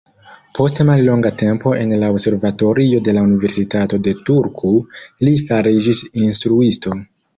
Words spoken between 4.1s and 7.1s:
Turku, li fariĝis instruisto.